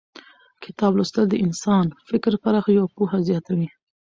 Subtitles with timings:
[0.63, 3.67] کتاب لوستل د انسان فکر پراخوي او پوهه زیاتوي